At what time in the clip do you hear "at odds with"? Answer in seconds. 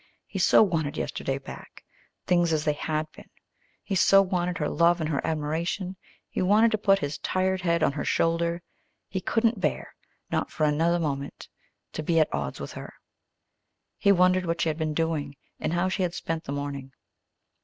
12.19-12.71